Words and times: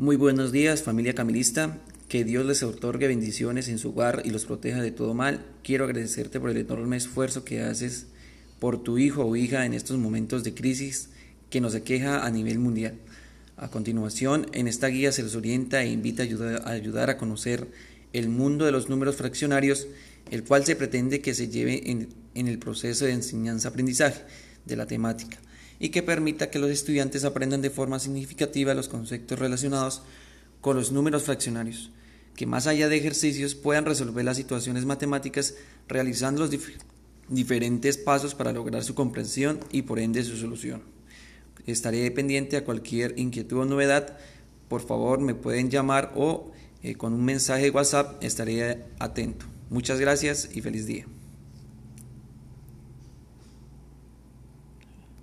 Muy 0.00 0.16
buenos 0.16 0.50
días, 0.50 0.82
familia 0.82 1.14
camilista. 1.14 1.76
Que 2.08 2.24
Dios 2.24 2.46
les 2.46 2.62
otorgue 2.62 3.06
bendiciones 3.06 3.68
en 3.68 3.78
su 3.78 3.90
hogar 3.90 4.22
y 4.24 4.30
los 4.30 4.46
proteja 4.46 4.80
de 4.80 4.92
todo 4.92 5.12
mal. 5.12 5.44
Quiero 5.62 5.84
agradecerte 5.84 6.40
por 6.40 6.48
el 6.48 6.56
enorme 6.56 6.96
esfuerzo 6.96 7.44
que 7.44 7.60
haces 7.60 8.06
por 8.60 8.82
tu 8.82 8.96
hijo 8.96 9.26
o 9.26 9.36
hija 9.36 9.66
en 9.66 9.74
estos 9.74 9.98
momentos 9.98 10.42
de 10.42 10.54
crisis 10.54 11.10
que 11.50 11.60
nos 11.60 11.74
aqueja 11.74 12.24
a 12.24 12.30
nivel 12.30 12.58
mundial. 12.58 12.94
A 13.58 13.68
continuación, 13.68 14.46
en 14.54 14.68
esta 14.68 14.86
guía 14.86 15.12
se 15.12 15.22
les 15.22 15.34
orienta 15.34 15.82
e 15.82 15.92
invita 15.92 16.22
a 16.22 16.70
ayudar 16.70 17.10
a, 17.10 17.18
conocer 17.18 17.68
el 18.14 18.30
mundo 18.30 18.64
de 18.64 18.72
los 18.72 18.88
números 18.88 19.16
fraccionarios, 19.16 19.86
el 20.30 20.44
cual 20.44 20.64
se 20.64 20.76
pretende 20.76 21.20
que 21.20 21.34
se 21.34 21.48
lleve 21.48 21.90
en, 21.90 22.08
en 22.34 22.48
el 22.48 22.58
proceso 22.58 23.04
de 23.04 23.12
enseñanza-aprendizaje 23.12 24.22
de 24.70 24.76
la 24.76 24.86
temática 24.86 25.38
y 25.78 25.88
que 25.88 26.02
permita 26.02 26.50
que 26.50 26.58
los 26.58 26.70
estudiantes 26.70 27.24
aprendan 27.24 27.62
de 27.62 27.70
forma 27.70 27.98
significativa 27.98 28.74
los 28.74 28.88
conceptos 28.88 29.38
relacionados 29.38 30.02
con 30.60 30.76
los 30.76 30.92
números 30.92 31.24
fraccionarios, 31.24 31.90
que 32.36 32.46
más 32.46 32.66
allá 32.66 32.88
de 32.88 32.96
ejercicios 32.96 33.54
puedan 33.54 33.86
resolver 33.86 34.24
las 34.24 34.36
situaciones 34.36 34.84
matemáticas 34.84 35.54
realizando 35.88 36.42
los 36.42 36.50
diferentes 37.28 37.96
pasos 37.96 38.34
para 38.34 38.52
lograr 38.52 38.84
su 38.84 38.94
comprensión 38.94 39.60
y 39.72 39.82
por 39.82 39.98
ende 39.98 40.22
su 40.22 40.36
solución. 40.36 40.82
Estaré 41.66 42.10
pendiente 42.10 42.56
a 42.56 42.64
cualquier 42.64 43.18
inquietud 43.18 43.58
o 43.58 43.64
novedad. 43.64 44.18
Por 44.68 44.86
favor, 44.86 45.20
me 45.20 45.34
pueden 45.34 45.70
llamar 45.70 46.12
o 46.14 46.52
eh, 46.82 46.94
con 46.94 47.12
un 47.12 47.24
mensaje 47.24 47.64
de 47.64 47.70
WhatsApp 47.70 48.22
estaré 48.22 48.84
atento. 48.98 49.46
Muchas 49.68 50.00
gracias 50.00 50.50
y 50.54 50.62
feliz 50.62 50.86
día. 50.86 51.06